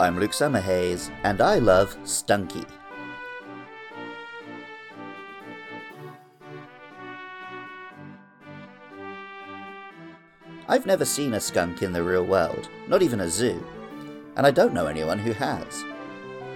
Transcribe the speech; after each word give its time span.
I'm 0.00 0.18
Luke 0.18 0.30
Summerhays, 0.30 1.10
and 1.24 1.42
I 1.42 1.58
love 1.58 1.94
Stunky. 2.04 2.64
I've 10.66 10.86
never 10.86 11.04
seen 11.04 11.34
a 11.34 11.40
skunk 11.40 11.82
in 11.82 11.92
the 11.92 12.02
real 12.02 12.24
world, 12.24 12.70
not 12.88 13.02
even 13.02 13.20
a 13.20 13.28
zoo, 13.28 13.62
and 14.36 14.46
I 14.46 14.50
don't 14.50 14.72
know 14.72 14.86
anyone 14.86 15.18
who 15.18 15.32
has. 15.32 15.84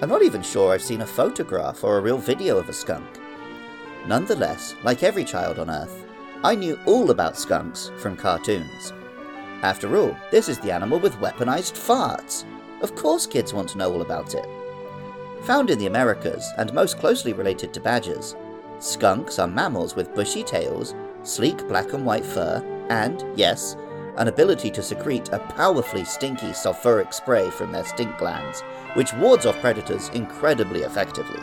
I'm 0.01 0.09
not 0.09 0.23
even 0.23 0.41
sure 0.41 0.73
I've 0.73 0.81
seen 0.81 1.03
a 1.03 1.07
photograph 1.07 1.85
or 1.85 1.99
a 1.99 2.01
real 2.01 2.17
video 2.17 2.57
of 2.57 2.71
a 2.71 2.73
skunk. 2.73 3.21
Nonetheless, 4.07 4.75
like 4.85 5.03
every 5.03 5.23
child 5.23 5.59
on 5.59 5.69
Earth, 5.69 6.07
I 6.43 6.55
knew 6.55 6.81
all 6.87 7.11
about 7.11 7.37
skunks 7.37 7.93
from 7.99 8.17
cartoons. 8.17 8.95
After 9.61 9.99
all, 9.99 10.17
this 10.31 10.49
is 10.49 10.59
the 10.61 10.73
animal 10.73 10.99
with 10.99 11.13
weaponized 11.17 11.75
farts. 11.75 12.47
Of 12.85 12.95
course, 12.97 13.27
kids 13.27 13.55
want 13.55 13.71
to 13.71 13.79
know 13.79 13.91
all 13.91 14.03
about 14.03 14.35
it. 14.35 14.47
Found 15.45 15.71
in 15.71 15.79
the 15.79 15.87
Americas 15.87 16.47
and 16.59 16.71
most 16.75 16.99
closely 16.99 17.33
related 17.33 17.73
to 17.73 17.81
badgers, 17.81 18.37
skunks 18.79 19.39
are 19.39 19.49
mammals 19.49 19.97
with 19.97 20.15
bushy 20.15 20.43
tails, 20.43 20.95
sleek 21.23 21.67
black 21.67 21.95
and 21.95 22.05
white 22.05 22.27
fur, 22.27 22.63
and, 22.91 23.25
yes, 23.39 23.79
an 24.19 24.29
ability 24.29 24.71
to 24.73 24.83
secrete 24.83 25.31
a 25.33 25.39
powerfully 25.39 26.05
stinky 26.05 26.49
sulfuric 26.49 27.15
spray 27.15 27.49
from 27.49 27.73
their 27.73 27.87
stink 27.87 28.19
glands, 28.19 28.61
which 28.93 29.15
wards 29.15 29.47
off 29.47 29.59
predators 29.63 30.11
incredibly 30.11 30.83
effectively. 30.83 31.41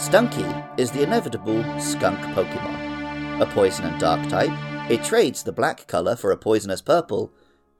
Stunky 0.00 0.80
is 0.80 0.90
the 0.90 1.02
inevitable 1.02 1.62
skunk 1.78 2.18
Pokemon. 2.34 3.42
A 3.42 3.44
poison 3.44 3.84
and 3.84 4.00
dark 4.00 4.26
type, 4.30 4.50
it 4.90 5.04
trades 5.04 5.42
the 5.42 5.52
black 5.52 5.86
colour 5.88 6.16
for 6.16 6.32
a 6.32 6.38
poisonous 6.38 6.80
purple, 6.80 7.30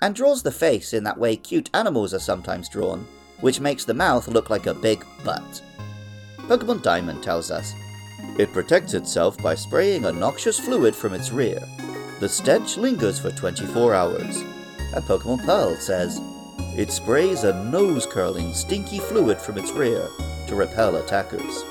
and 0.02 0.14
draws 0.14 0.42
the 0.42 0.52
face 0.52 0.92
in 0.92 1.02
that 1.04 1.16
way 1.16 1.34
cute 1.34 1.70
animals 1.72 2.12
are 2.12 2.18
sometimes 2.18 2.68
drawn, 2.68 3.08
which 3.40 3.58
makes 3.58 3.86
the 3.86 3.94
mouth 3.94 4.28
look 4.28 4.50
like 4.50 4.66
a 4.66 4.74
big 4.74 5.02
butt. 5.24 5.62
Pokemon 6.40 6.82
Diamond 6.82 7.22
tells 7.22 7.50
us 7.50 7.72
it 8.38 8.52
protects 8.52 8.92
itself 8.92 9.38
by 9.38 9.55
spraying 9.55 10.05
a 10.05 10.12
noxious 10.12 10.60
fluid 10.60 10.94
from 10.94 11.14
its 11.14 11.32
rear. 11.32 11.66
The 12.20 12.28
stench 12.28 12.77
lingers 12.77 13.18
for 13.18 13.30
24 13.30 13.94
hours. 13.94 14.36
And 14.94 15.02
Pokemon 15.05 15.46
Pearl 15.46 15.74
says 15.77 16.20
it 16.77 16.92
sprays 16.92 17.44
a 17.44 17.64
nose 17.70 18.05
curling, 18.05 18.52
stinky 18.52 18.98
fluid 18.98 19.38
from 19.38 19.56
its 19.56 19.70
rear 19.70 20.06
to 20.48 20.55
repel 20.55 20.96
attackers. 20.96 21.64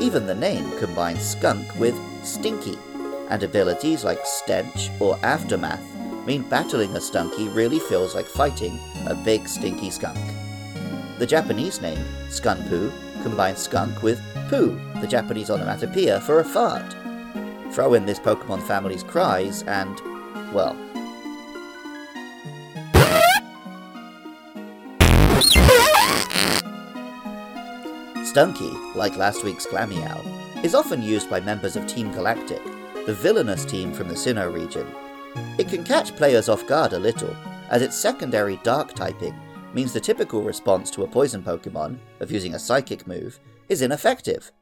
Even 0.00 0.26
the 0.26 0.34
name 0.34 0.78
combines 0.78 1.22
skunk 1.22 1.74
with 1.76 1.98
stinky, 2.22 2.76
and 3.30 3.42
abilities 3.42 4.04
like 4.04 4.20
stench 4.24 4.90
or 5.00 5.18
aftermath 5.22 5.82
mean 6.26 6.42
battling 6.42 6.94
a 6.96 6.98
stunky 6.98 7.52
really 7.54 7.78
feels 7.78 8.14
like 8.14 8.26
fighting 8.26 8.78
a 9.06 9.14
big 9.14 9.48
stinky 9.48 9.90
skunk. 9.90 10.18
The 11.18 11.26
Japanese 11.26 11.80
name, 11.80 12.04
Skunpu, 12.28 12.92
combines 13.22 13.60
skunk 13.60 14.02
with 14.02 14.20
poo, 14.48 14.78
the 15.00 15.06
Japanese 15.06 15.50
onomatopoeia 15.50 16.20
for 16.20 16.40
a 16.40 16.44
fart. 16.44 16.94
Throw 17.72 17.94
in 17.94 18.04
this 18.04 18.18
Pokemon 18.18 18.62
family's 18.62 19.02
cries 19.02 19.62
and, 19.62 20.00
well, 20.52 20.76
Stunky, 28.36 28.94
like 28.94 29.16
last 29.16 29.44
week's 29.44 29.64
Glameow, 29.64 30.22
is 30.62 30.74
often 30.74 31.02
used 31.02 31.30
by 31.30 31.40
members 31.40 31.74
of 31.74 31.86
Team 31.86 32.12
Galactic, 32.12 32.62
the 33.06 33.14
villainous 33.14 33.64
team 33.64 33.94
from 33.94 34.08
the 34.08 34.14
Sinnoh 34.14 34.52
region. 34.52 34.86
It 35.56 35.70
can 35.70 35.82
catch 35.82 36.14
players 36.14 36.50
off 36.50 36.66
guard 36.66 36.92
a 36.92 36.98
little, 36.98 37.34
as 37.70 37.80
its 37.80 37.96
secondary 37.96 38.60
dark 38.62 38.92
typing 38.92 39.34
means 39.72 39.94
the 39.94 40.00
typical 40.00 40.42
response 40.42 40.90
to 40.90 41.04
a 41.04 41.08
poison 41.08 41.42
Pokemon, 41.42 41.96
of 42.20 42.30
using 42.30 42.54
a 42.54 42.58
psychic 42.58 43.06
move, 43.06 43.40
is 43.70 43.80
ineffective. 43.80 44.52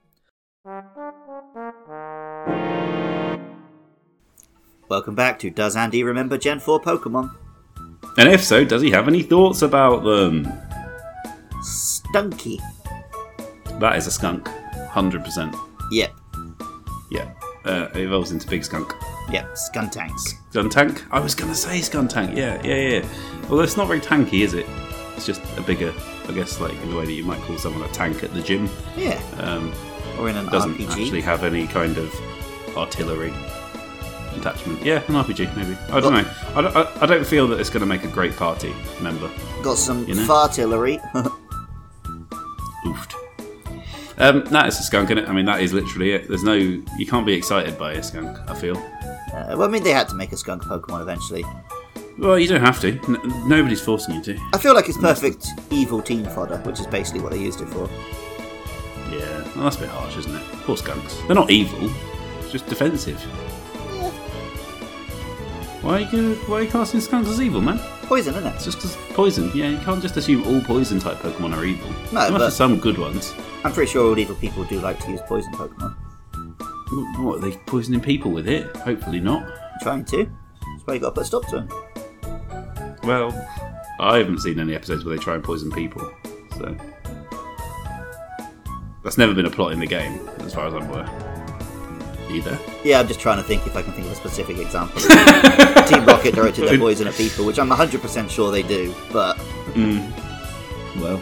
Welcome 4.89 5.17
back 5.17 5.41
to 5.41 5.51
Does 5.51 5.75
Andy 5.75 6.05
Remember 6.05 6.39
Gen 6.39 6.61
4 6.61 6.81
Pokemon? 6.81 7.35
And 8.19 8.29
if 8.29 8.45
so, 8.45 8.65
does 8.65 8.83
he 8.83 8.93
have 8.93 9.09
any 9.09 9.25
thoughts 9.25 9.63
about 9.63 10.05
them? 10.05 10.47
Stunky. 11.61 12.61
That 13.81 13.97
is 13.97 14.07
a 14.07 14.11
skunk, 14.11 14.47
hundred 14.91 15.25
percent. 15.25 15.55
Yep, 15.91 16.13
Yeah, 17.11 17.31
uh, 17.65 17.89
it 17.95 17.99
evolves 17.99 18.31
into 18.33 18.49
big 18.49 18.65
skunk. 18.65 18.93
yep, 19.31 19.55
Skuntanks. 19.55 20.35
Skuntank? 20.53 21.03
I 21.11 21.21
was 21.21 21.35
gonna 21.35 21.55
say 21.55 21.81
Skuntank. 21.81 22.37
Yeah, 22.37 22.61
yeah, 22.65 22.99
yeah. 23.01 23.49
Well, 23.49 23.61
it's 23.61 23.77
not 23.77 23.87
very 23.89 24.01
tanky, 24.01 24.41
is 24.43 24.55
it? 24.55 24.67
It's 25.17 25.27
just 25.27 25.43
a 25.59 25.63
bigger, 25.63 25.93
I 26.29 26.33
guess, 26.33 26.61
like 26.61 26.73
in 26.83 26.91
the 26.91 26.97
way 26.97 27.05
that 27.05 27.13
you 27.13 27.25
might 27.25 27.41
call 27.43 27.59
someone 27.59 27.89
a 27.89 27.93
tank 27.93 28.23
at 28.25 28.33
the 28.33 28.43
gym. 28.43 28.69
Yeah, 28.97 29.21
Um, 29.39 29.73
or 30.19 30.29
in 30.31 30.37
an 30.37 30.47
doesn't 30.47 30.75
RPG. 30.77 30.91
actually 31.03 31.21
have 31.23 31.45
any 31.45 31.67
kind 31.67 31.99
of 31.99 32.15
artillery 32.77 33.33
attachment. 34.37 34.83
Yeah, 34.85 35.03
an 35.09 35.15
RPG 35.15 35.55
maybe. 35.57 35.77
I 35.93 36.01
don't 36.01 36.13
know. 36.15 36.29
I 36.57 36.61
don't, 36.63 36.77
I, 36.77 36.89
I 37.03 37.07
don't 37.07 37.27
feel 37.27 37.47
that 37.49 37.61
it's 37.61 37.71
going 37.71 37.81
to 37.83 37.87
make 37.87 38.03
a 38.05 38.09
great 38.09 38.35
party 38.37 38.73
member. 39.01 39.31
Got 39.63 39.77
some 39.79 40.05
You 40.09 40.15
know? 40.17 40.27
fartillery. 40.27 40.99
Oofed. 42.85 43.15
Um, 44.19 44.45
that 44.47 44.69
is 44.69 44.79
a 44.79 44.83
skunk, 44.83 45.11
is 45.11 45.19
it? 45.19 45.29
I 45.29 45.33
mean, 45.33 45.45
that 45.47 45.61
is 45.61 45.73
literally 45.73 46.13
it. 46.13 46.29
There's 46.29 46.45
no, 46.45 46.53
you 46.55 47.07
can't 47.09 47.27
be 47.27 47.33
excited 47.35 47.77
by 47.77 47.93
a 47.95 48.03
skunk. 48.03 48.39
I 48.49 48.55
feel. 48.55 48.77
Uh, 48.77 49.57
well, 49.57 49.65
I 49.65 49.69
mean, 49.69 49.83
they 49.83 49.91
had 49.91 50.09
to 50.11 50.15
make 50.15 50.31
a 50.33 50.37
skunk 50.37 50.63
Pokemon 50.63 51.03
eventually. 51.03 51.45
Well, 52.19 52.39
you 52.39 52.47
don't 52.47 52.61
have 52.61 52.81
to. 52.83 52.93
N- 53.09 53.49
nobody's 53.49 53.81
forcing 53.81 54.15
you 54.15 54.23
to. 54.23 54.39
I 54.53 54.59
feel 54.59 54.73
like 54.75 54.89
it's 54.89 54.99
perfect 54.99 55.49
evil 55.71 56.01
team 56.01 56.25
fodder, 56.27 56.59
which 56.59 56.79
is 56.79 56.87
basically 56.87 57.21
what 57.23 57.33
they 57.33 57.41
used 57.41 57.61
it 57.61 57.67
for. 57.69 57.89
Yeah, 59.11 59.43
well, 59.57 59.65
that's 59.65 59.77
a 59.77 59.81
bit 59.81 59.89
harsh, 59.89 60.17
isn't 60.19 60.35
it? 60.35 60.43
Poor 60.63 60.77
skunks. 60.77 61.17
They're 61.27 61.35
not 61.35 61.51
evil. 61.51 61.91
It's 62.41 62.53
just 62.53 62.67
defensive. 62.69 63.21
Why 65.83 65.97
are 65.97 66.01
you 66.01 66.11
gonna, 66.11 66.35
why 66.47 66.57
are 66.59 66.63
you 66.63 66.71
casting 66.71 67.01
skunks 67.01 67.29
as 67.29 67.43
evil, 67.43 67.61
man? 67.61 67.79
Poison, 68.05 68.35
isn't 68.35 68.47
It's 68.55 68.63
it? 68.63 68.71
just 68.71 68.79
'cause 68.81 68.97
poison. 69.15 69.51
Yeah, 69.55 69.69
you 69.69 69.79
can't 69.79 70.01
just 70.01 70.17
assume 70.17 70.45
all 70.47 70.61
poison 70.63 70.99
type 70.99 71.19
Pokemon 71.19 71.55
are 71.57 71.65
evil. 71.65 71.89
No, 72.13 72.21
there 72.23 72.31
must 72.31 72.33
but- 72.33 72.47
be 72.47 72.51
some 72.53 72.79
good 72.79 72.97
ones. 72.97 73.35
I'm 73.65 73.73
pretty 73.73 73.91
sure 73.91 74.07
all 74.07 74.19
evil 74.19 74.37
people 74.37 74.65
do 74.65 74.79
like 74.81 75.01
to 75.01 75.11
use 75.11 75.21
poison 75.27 75.53
Pokemon. 75.55 75.97
What, 77.19 77.39
are 77.39 77.41
they 77.41 77.57
poisoning 77.57 78.01
people 78.01 78.31
with 78.31 78.47
it? 78.47 78.77
Hopefully 78.77 79.21
not. 79.21 79.51
trying 79.83 80.05
to. 80.07 80.25
That's 80.25 80.87
why 80.87 80.95
you 80.95 81.01
got 81.01 81.09
to 81.09 81.15
put 81.15 81.23
a 81.23 81.27
stop 81.27 81.49
to 81.49 81.61
them. 81.61 82.99
Well, 83.03 83.33
I 83.99 84.19
haven't 84.19 84.41
seen 84.41 84.61
any 84.61 84.75
episodes 84.75 85.05
where 85.05 85.17
they 85.17 85.23
try 85.23 85.35
and 85.35 85.43
poison 85.43 85.71
people, 85.71 86.03
so 86.59 86.77
that's 89.03 89.19
never 89.19 89.35
been 89.35 89.47
a 89.47 89.51
plot 89.51 89.73
in 89.73 89.81
the 89.81 89.87
game, 89.87 90.21
as 90.41 90.55
far 90.55 90.67
as 90.67 90.75
I'm 90.75 90.89
aware. 90.91 91.09
Either. 92.31 92.59
Yeah, 92.85 93.01
I'm 93.01 93.09
just 93.09 93.21
trying 93.21 93.39
to 93.39 93.43
think 93.45 93.67
if 93.67 93.77
I 93.77 93.83
can 93.83 93.93
think 93.93 94.07
of 94.07 94.13
a 94.13 94.17
specific 94.17 94.59
example. 94.59 95.01
Team 95.87 96.05
Rocket 96.05 96.35
directed 96.35 96.69
their 96.69 96.79
poison 96.79 97.07
at 97.07 97.15
people, 97.15 97.45
which 97.45 97.59
I'm 97.59 97.71
100% 97.71 98.31
sure 98.31 98.51
they 98.51 98.63
do, 98.63 98.95
but 99.13 99.37
mm. 99.75 100.11
Well, 101.01 101.21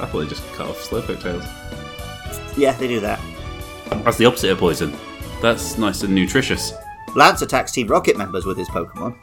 I 0.00 0.06
thought 0.06 0.20
they 0.20 0.26
just 0.26 0.46
cut 0.52 0.68
off 0.68 0.78
Slowpoke 0.78 1.20
tails. 1.22 1.44
yeah, 2.56 2.72
they 2.72 2.88
do 2.88 3.00
that. 3.00 3.20
That's 4.04 4.16
the 4.16 4.24
opposite 4.24 4.50
of 4.50 4.58
poison. 4.58 4.96
That's 5.42 5.78
nice 5.78 6.02
and 6.02 6.14
nutritious. 6.14 6.72
Lance 7.16 7.42
attacks 7.42 7.72
Team 7.72 7.86
Rocket 7.88 8.16
members 8.16 8.46
with 8.46 8.56
his 8.56 8.68
Pokemon. 8.68 9.16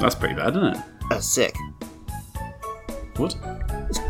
That's 0.00 0.14
pretty 0.14 0.34
bad, 0.34 0.50
isn't 0.56 0.76
it? 0.76 0.78
That's 1.10 1.26
sick. 1.26 1.54
What? 3.16 3.36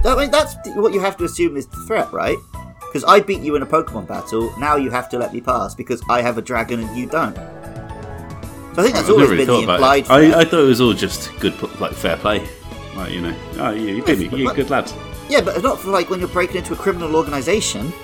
I 0.05 0.17
mean, 0.17 0.31
that's 0.31 0.55
what 0.75 0.93
you 0.93 1.01
have 1.01 1.17
to 1.19 1.25
assume 1.25 1.57
is 1.57 1.67
the 1.67 1.77
threat, 1.87 2.13
right? 2.13 2.37
Because 2.81 3.05
I 3.05 3.21
beat 3.21 3.41
you 3.41 3.57
in 3.57 3.63
a 3.63 3.67
Pokemon 3.67 4.07
battle, 4.07 4.53
now 4.59 4.77
you 4.77 4.91
have 4.91 5.09
to 5.11 5.19
let 5.19 5.33
me 5.33 5.41
pass 5.41 5.75
because 5.75 6.03
I 6.09 6.23
have 6.23 6.39
a 6.39 6.43
dragon 6.43 6.81
and 6.81 6.97
you 6.97 7.07
don't. 7.07 7.35
So 7.35 7.43
I 7.43 8.83
think 8.83 8.95
that's 8.95 9.09
I've 9.09 9.11
always 9.11 9.31
really 9.31 9.45
been 9.45 9.47
the 9.47 9.67
thought 9.67 9.75
implied 9.75 10.05
about 10.05 10.21
I, 10.21 10.41
I 10.41 10.45
thought 10.45 10.61
it 10.61 10.69
was 10.69 10.81
all 10.81 10.95
just 10.95 11.37
good, 11.41 11.81
like 11.81 11.93
fair 11.93 12.17
play. 12.17 12.47
Like 12.95 13.13
you 13.13 13.21
know, 13.21 13.37
oh, 13.59 13.71
you, 13.71 13.97
you 13.97 14.05
beat 14.05 14.33
me. 14.33 14.39
You're 14.39 14.55
good 14.55 14.71
lad. 14.71 14.93
Yeah, 15.29 15.41
but 15.43 15.63
not 15.63 15.79
for 15.79 15.91
like 15.91 16.09
when 16.11 16.21
you're 16.21 16.29
breaking 16.29 16.57
into 16.57 16.73
a 16.73 16.77
criminal 16.77 17.15
organisation. 17.17 17.93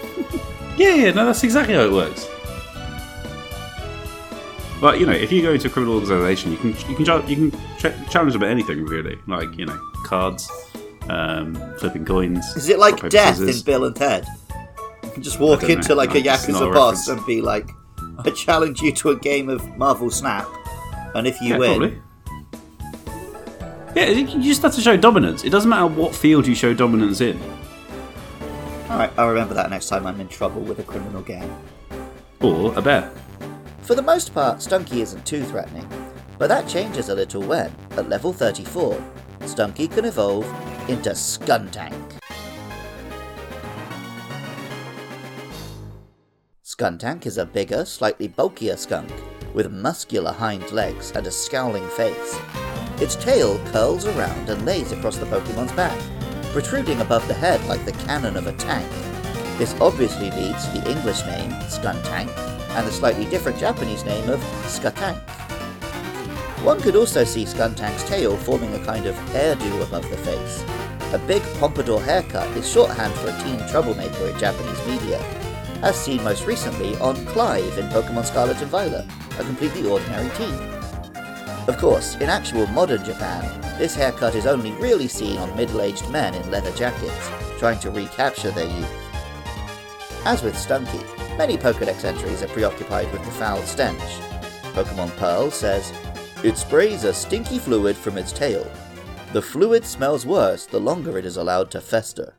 Yeah, 0.76 0.94
yeah, 0.96 1.10
no, 1.12 1.26
that's 1.26 1.44
exactly 1.44 1.74
how 1.74 1.82
it 1.82 1.92
works. 1.92 2.26
But 4.80 4.98
you 4.98 5.06
know, 5.06 5.12
if 5.12 5.30
you 5.30 5.40
go 5.40 5.52
into 5.52 5.68
a 5.68 5.70
criminal 5.70 5.94
organisation, 5.94 6.50
you 6.50 6.58
can 6.58 6.70
you 6.90 6.96
can 6.96 7.28
you 7.28 7.36
can 7.36 7.50
ch- 7.78 8.10
challenge 8.10 8.32
them 8.32 8.42
at 8.42 8.50
anything 8.50 8.84
really, 8.84 9.18
like 9.28 9.56
you 9.56 9.66
know, 9.66 9.78
cards, 10.04 10.50
um, 11.08 11.54
flipping 11.78 12.04
coins. 12.04 12.44
Is 12.56 12.68
it 12.68 12.78
like 12.78 13.08
death 13.08 13.36
scissors. 13.36 13.60
in 13.60 13.64
Bill 13.64 13.84
and 13.84 13.94
Ted? 13.94 14.26
You 15.04 15.10
can 15.10 15.22
just 15.22 15.38
walk 15.38 15.62
into 15.62 15.90
know. 15.90 15.94
like 15.94 16.10
a 16.16 16.20
No, 16.20 16.24
not 16.24 16.40
Yakuza 16.40 16.70
a 16.70 16.74
boss 16.74 17.06
and 17.08 17.24
be 17.24 17.40
like, 17.40 17.70
I 18.18 18.30
challenge 18.30 18.80
you 18.82 18.90
to 18.92 19.10
a 19.10 19.16
game 19.16 19.48
of 19.48 19.64
Marvel 19.78 20.10
Snap, 20.10 20.46
and 21.14 21.26
if 21.26 21.40
you 21.40 21.50
Yeah, 21.50 21.58
win, 21.58 21.78
probably. 21.78 22.02
Yeah, 23.94 24.08
you 24.08 24.42
just 24.42 24.62
have 24.62 24.74
to 24.74 24.80
show 24.80 24.96
dominance. 24.96 25.44
It 25.44 25.50
doesn't 25.50 25.70
matter 25.70 25.86
what 25.86 26.14
field 26.14 26.46
you 26.48 26.54
show 26.56 26.74
dominance 26.74 27.20
in. 27.20 27.40
Alright, 28.90 29.12
I'll 29.16 29.28
remember 29.28 29.54
that 29.54 29.70
next 29.70 29.88
time 29.88 30.04
I'm 30.04 30.20
in 30.20 30.28
trouble 30.28 30.60
with 30.60 30.80
a 30.80 30.82
criminal 30.82 31.22
gang. 31.22 31.48
Or 32.40 32.76
a 32.76 32.82
bear. 32.82 33.12
For 33.82 33.94
the 33.94 34.02
most 34.02 34.34
part, 34.34 34.58
Stunky 34.58 34.96
isn't 34.96 35.24
too 35.24 35.44
threatening, 35.44 35.88
but 36.38 36.48
that 36.48 36.66
changes 36.66 37.08
a 37.08 37.14
little 37.14 37.42
when, 37.42 37.72
at 37.92 38.08
level 38.08 38.32
34, 38.32 39.00
Stunky 39.40 39.90
can 39.90 40.06
evolve 40.06 40.44
into 40.88 41.10
Skuntank. 41.10 42.18
Skuntank 46.64 47.26
is 47.26 47.38
a 47.38 47.46
bigger, 47.46 47.84
slightly 47.84 48.26
bulkier 48.26 48.76
skunk, 48.76 49.10
with 49.54 49.70
muscular 49.70 50.32
hind 50.32 50.72
legs 50.72 51.12
and 51.12 51.26
a 51.28 51.30
scowling 51.30 51.88
face. 51.90 52.63
Its 53.04 53.16
tail 53.16 53.58
curls 53.66 54.06
around 54.06 54.48
and 54.48 54.64
lays 54.64 54.90
across 54.90 55.18
the 55.18 55.26
Pokemon's 55.26 55.72
back, 55.72 56.00
protruding 56.54 57.02
above 57.02 57.28
the 57.28 57.34
head 57.34 57.62
like 57.66 57.84
the 57.84 57.92
cannon 58.06 58.34
of 58.34 58.46
a 58.46 58.52
tank. 58.54 58.90
This 59.58 59.78
obviously 59.78 60.30
leads 60.30 60.66
to 60.68 60.78
the 60.78 60.90
English 60.90 61.20
name, 61.26 61.50
Skuntank, 61.68 62.34
and 62.70 62.86
the 62.86 62.90
slightly 62.90 63.26
different 63.26 63.58
Japanese 63.58 64.06
name 64.06 64.30
of 64.30 64.40
Skatank. 64.64 65.18
One 66.64 66.80
could 66.80 66.96
also 66.96 67.24
see 67.24 67.44
Skuntank's 67.44 68.04
tail 68.04 68.38
forming 68.38 68.72
a 68.72 68.82
kind 68.86 69.04
of 69.04 69.14
hairdo 69.34 69.86
above 69.86 70.08
the 70.08 70.16
face. 70.16 70.64
A 71.12 71.18
big 71.18 71.42
pompadour 71.60 72.00
haircut 72.00 72.48
is 72.56 72.66
shorthand 72.66 73.12
for 73.16 73.28
a 73.28 73.42
teen 73.42 73.58
troublemaker 73.68 74.28
in 74.28 74.38
Japanese 74.38 74.86
media, 74.86 75.22
as 75.82 75.94
seen 75.94 76.24
most 76.24 76.46
recently 76.46 76.96
on 77.00 77.22
Clive 77.26 77.76
in 77.76 77.86
Pokemon 77.90 78.24
Scarlet 78.24 78.62
and 78.62 78.70
Violet, 78.70 79.04
a 79.38 79.44
completely 79.44 79.86
ordinary 79.86 80.30
teen. 80.38 80.83
Of 81.66 81.78
course, 81.78 82.16
in 82.16 82.28
actual 82.28 82.66
modern 82.66 83.02
Japan, 83.04 83.42
this 83.78 83.94
haircut 83.94 84.34
is 84.34 84.44
only 84.44 84.72
really 84.72 85.08
seen 85.08 85.38
on 85.38 85.56
middle 85.56 85.80
aged 85.80 86.10
men 86.10 86.34
in 86.34 86.50
leather 86.50 86.72
jackets, 86.72 87.30
trying 87.58 87.78
to 87.80 87.90
recapture 87.90 88.50
their 88.50 88.66
youth. 88.66 88.92
As 90.26 90.42
with 90.42 90.56
Stunky, 90.56 91.02
many 91.38 91.56
Pokedex 91.56 92.04
entries 92.04 92.42
are 92.42 92.48
preoccupied 92.48 93.10
with 93.12 93.24
the 93.24 93.30
foul 93.30 93.62
stench. 93.62 93.98
Pokemon 94.74 95.16
Pearl 95.16 95.50
says, 95.50 95.90
It 96.42 96.58
sprays 96.58 97.04
a 97.04 97.14
stinky 97.14 97.58
fluid 97.58 97.96
from 97.96 98.18
its 98.18 98.30
tail. 98.30 98.70
The 99.32 99.40
fluid 99.40 99.86
smells 99.86 100.26
worse 100.26 100.66
the 100.66 100.80
longer 100.80 101.16
it 101.16 101.24
is 101.24 101.38
allowed 101.38 101.70
to 101.70 101.80
fester. 101.80 102.34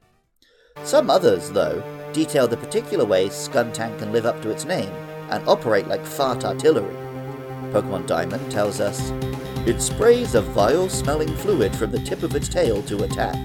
Some 0.83 1.09
others, 1.09 1.49
though, 1.49 1.83
detail 2.13 2.47
the 2.47 2.57
particular 2.57 3.05
ways 3.05 3.31
Skuntank 3.31 3.97
can 3.97 4.11
live 4.11 4.27
up 4.27 4.39
to 4.43 4.51
its 4.51 4.65
name 4.65 4.93
and 5.31 5.47
operate 5.47 5.87
like 5.87 6.05
fart 6.05 6.45
artillery. 6.45 7.04
Pokemon 7.75 8.07
Diamond 8.07 8.49
tells 8.49 8.79
us 8.79 9.11
it 9.67 9.81
sprays 9.81 10.33
a 10.33 10.41
vile 10.41 10.87
smelling 10.87 11.35
fluid 11.35 11.75
from 11.75 11.91
the 11.91 11.99
tip 11.99 12.23
of 12.23 12.33
its 12.33 12.47
tail 12.47 12.81
to 12.83 13.03
attack. 13.03 13.35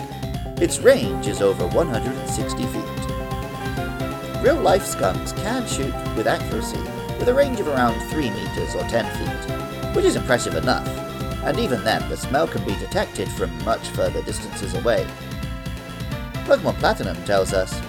Its 0.63 0.79
range 0.79 1.27
is 1.27 1.43
over 1.43 1.67
160 1.67 2.67
feet. 2.67 4.41
Real 4.41 4.61
life 4.63 4.85
skunks 4.85 5.33
can 5.33 5.67
shoot 5.67 5.93
with 6.17 6.29
accuracy, 6.29 6.79
with 7.19 7.29
a 7.29 7.35
range 7.35 7.59
of 7.59 7.67
around 7.67 8.01
3 8.09 8.31
meters 8.31 8.77
or 8.77 8.83
10 8.83 9.05
feet, 9.19 9.97
which 9.97 10.05
is 10.05 10.15
impressive 10.15 10.55
enough, 10.55 10.87
and 11.43 11.59
even 11.59 11.83
then 11.83 12.09
the 12.09 12.17
smell 12.17 12.47
can 12.47 12.65
be 12.65 12.77
detected 12.77 13.29
from 13.31 13.65
much 13.65 13.89
further 13.89 14.23
distances 14.23 14.75
away. 14.75 15.05
Pokemon 16.45 16.79
Platinum 16.79 17.17
tells 17.25 17.53
us 17.53 17.83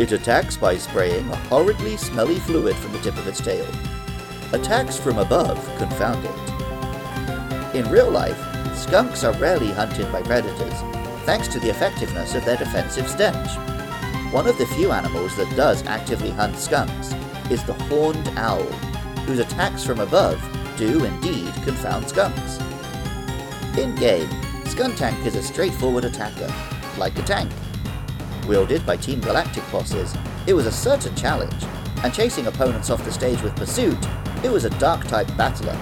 it 0.00 0.10
attacks 0.10 0.56
by 0.56 0.76
spraying 0.76 1.30
a 1.30 1.36
horridly 1.46 1.96
smelly 1.96 2.40
fluid 2.40 2.74
from 2.74 2.90
the 2.90 2.98
tip 2.98 3.16
of 3.16 3.28
its 3.28 3.40
tail. 3.40 3.64
Attacks 4.52 4.96
from 4.96 5.18
above 5.18 5.58
confound 5.76 6.24
it. 6.24 7.76
In 7.76 7.90
real 7.90 8.10
life, 8.10 8.38
skunks 8.76 9.24
are 9.24 9.32
rarely 9.34 9.72
hunted 9.72 10.10
by 10.12 10.22
predators, 10.22 10.74
thanks 11.24 11.48
to 11.48 11.58
the 11.58 11.70
effectiveness 11.70 12.34
of 12.34 12.44
their 12.44 12.56
defensive 12.56 13.08
stench. 13.08 13.50
One 14.32 14.46
of 14.46 14.56
the 14.58 14.66
few 14.66 14.92
animals 14.92 15.36
that 15.36 15.54
does 15.56 15.84
actively 15.86 16.30
hunt 16.30 16.56
skunks 16.56 17.12
is 17.50 17.64
the 17.64 17.74
horned 17.74 18.28
owl, 18.36 18.62
whose 19.26 19.40
attacks 19.40 19.84
from 19.84 20.00
above 20.00 20.40
do 20.76 21.04
indeed 21.04 21.52
confound 21.64 22.08
skunks. 22.08 22.58
In 23.76 23.94
game, 23.96 24.28
Skuntank 24.64 25.24
is 25.24 25.36
a 25.36 25.42
straightforward 25.42 26.04
attacker, 26.04 26.52
like 26.98 27.18
a 27.18 27.22
tank. 27.22 27.50
Wielded 28.46 28.84
by 28.86 28.96
Team 28.96 29.20
Galactic 29.20 29.64
bosses, 29.72 30.14
it 30.46 30.54
was 30.54 30.66
a 30.66 30.72
certain 30.72 31.14
challenge, 31.14 31.64
and 32.04 32.12
chasing 32.12 32.46
opponents 32.46 32.90
off 32.90 33.04
the 33.04 33.12
stage 33.12 33.40
with 33.42 33.56
Pursuit, 33.56 33.98
it 34.46 34.52
was 34.52 34.64
a 34.64 34.70
Dark-type 34.78 35.26
battler. 35.36 35.76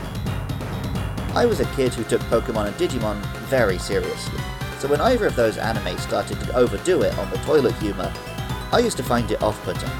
I 1.34 1.44
was 1.44 1.60
a 1.60 1.66
kid 1.76 1.92
who 1.92 2.02
took 2.04 2.22
Pokemon 2.22 2.68
and 2.68 2.76
Digimon 2.76 3.20
very 3.48 3.76
seriously, 3.76 4.40
so 4.78 4.88
when 4.88 5.02
either 5.02 5.26
of 5.26 5.36
those 5.36 5.58
anime 5.58 5.98
started 5.98 6.40
to 6.40 6.56
overdo 6.56 7.02
it 7.02 7.16
on 7.18 7.30
the 7.30 7.36
toilet 7.38 7.74
humour, 7.74 8.10
I 8.72 8.78
used 8.78 8.96
to 8.96 9.02
find 9.02 9.30
it 9.30 9.42
off-putting. 9.42 9.90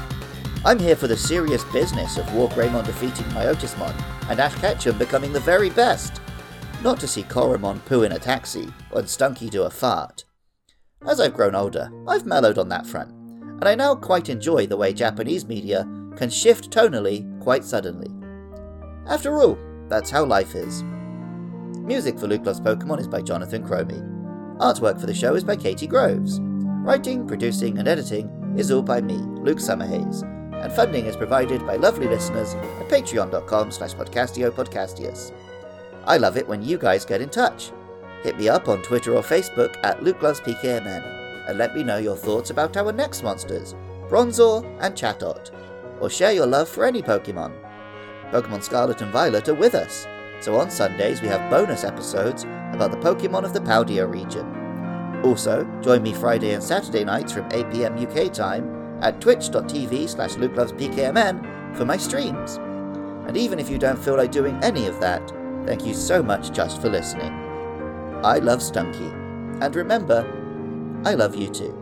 I'm 0.65 0.79
here 0.79 0.95
for 0.95 1.05
the 1.05 1.15
serious 1.15 1.63
business 1.65 2.17
of 2.17 2.25
Wargreymon 2.27 2.87
defeating 2.87 3.25
Myotismon 3.27 3.93
and 4.31 4.39
Ash 4.39 4.55
Ketchum 4.55 4.97
becoming 4.97 5.31
the 5.31 5.39
very 5.39 5.69
best, 5.69 6.19
not 6.81 6.99
to 7.01 7.07
see 7.07 7.21
Koromon 7.21 7.85
poo 7.85 8.01
in 8.01 8.13
a 8.13 8.19
taxi 8.19 8.73
or 8.89 9.03
Stunky 9.03 9.47
do 9.47 9.61
a 9.61 9.69
fart. 9.69 10.25
As 11.07 11.19
I've 11.19 11.35
grown 11.35 11.53
older, 11.53 11.91
I've 12.07 12.25
mellowed 12.25 12.57
on 12.57 12.69
that 12.69 12.87
front, 12.87 13.11
and 13.11 13.65
I 13.65 13.75
now 13.75 13.93
quite 13.93 14.27
enjoy 14.27 14.65
the 14.65 14.77
way 14.77 14.91
Japanese 14.91 15.45
media 15.45 15.87
can 16.17 16.31
shift 16.31 16.71
tonally 16.71 17.39
quite 17.43 17.63
suddenly. 17.63 18.09
After 19.07 19.37
all, 19.37 19.57
that's 19.87 20.09
how 20.09 20.25
life 20.25 20.55
is. 20.55 20.83
Music 20.83 22.17
for 22.17 22.27
Luke 22.27 22.45
Loves 22.45 22.59
Pokemon 22.59 22.99
is 22.99 23.07
by 23.07 23.21
Jonathan 23.21 23.63
Cromie. 23.63 24.01
Artwork 24.57 24.99
for 24.99 25.05
the 25.05 25.13
show 25.13 25.35
is 25.35 25.43
by 25.43 25.55
Katie 25.55 25.85
Groves. 25.85 26.39
Writing, 26.41 27.27
producing, 27.27 27.77
and 27.77 27.87
editing 27.87 28.29
is 28.57 28.71
all 28.71 28.81
by 28.81 29.01
me, 29.01 29.17
Luke 29.17 29.59
Summerhays, 29.59 30.23
and 30.63 30.73
funding 30.73 31.05
is 31.05 31.15
provided 31.15 31.65
by 31.67 31.75
lovely 31.75 32.07
listeners 32.07 32.55
at 32.55 32.89
patreon.com 32.89 33.69
slash 33.71 33.93
podcastio 33.93 35.33
I 36.07 36.17
love 36.17 36.37
it 36.37 36.47
when 36.47 36.63
you 36.63 36.77
guys 36.77 37.05
get 37.05 37.21
in 37.21 37.29
touch. 37.29 37.71
Hit 38.23 38.37
me 38.37 38.49
up 38.49 38.67
on 38.67 38.81
Twitter 38.81 39.15
or 39.15 39.21
Facebook 39.21 39.75
at 39.83 39.99
LukeLovesPKMN 39.99 41.47
and 41.47 41.57
let 41.59 41.75
me 41.75 41.83
know 41.83 41.97
your 41.97 42.15
thoughts 42.15 42.49
about 42.49 42.75
our 42.77 42.91
next 42.91 43.21
monsters, 43.21 43.75
Bronzor 44.09 44.65
and 44.81 44.95
Chatot, 44.95 45.51
or 45.99 46.09
share 46.09 46.31
your 46.31 46.47
love 46.47 46.67
for 46.67 46.85
any 46.85 47.03
Pokemon. 47.03 47.64
Pokemon 48.31 48.63
Scarlet 48.63 49.01
and 49.01 49.11
Violet 49.11 49.47
are 49.49 49.53
with 49.53 49.75
us, 49.75 50.07
so 50.39 50.55
on 50.59 50.69
Sundays 50.69 51.21
we 51.21 51.27
have 51.27 51.49
bonus 51.49 51.83
episodes 51.83 52.43
about 52.73 52.91
the 52.91 52.97
Pokemon 52.97 53.45
of 53.45 53.53
the 53.53 53.61
Paldea 53.61 54.09
region. 54.09 55.21
Also, 55.23 55.63
join 55.81 56.03
me 56.03 56.13
Friday 56.13 56.51
and 56.51 56.63
Saturday 56.63 57.03
nights 57.03 57.31
from 57.31 57.49
8pm 57.49 57.99
UK 58.01 58.31
time 58.31 58.99
at 59.01 59.19
twitch.tv 59.21 60.09
slash 60.09 60.33
lukelovespkmn 60.35 61.75
for 61.75 61.85
my 61.85 61.97
streams. 61.97 62.57
And 63.27 63.35
even 63.35 63.59
if 63.59 63.69
you 63.69 63.77
don't 63.77 63.97
feel 63.97 64.17
like 64.17 64.31
doing 64.31 64.59
any 64.63 64.87
of 64.87 64.99
that, 64.99 65.27
thank 65.65 65.85
you 65.85 65.93
so 65.93 66.21
much 66.21 66.51
just 66.51 66.81
for 66.81 66.89
listening. 66.89 67.31
I 68.23 68.37
love 68.37 68.59
Stunky. 68.59 69.11
And 69.61 69.75
remember, 69.75 70.21
I 71.05 71.13
love 71.13 71.35
you 71.35 71.49
too. 71.49 71.73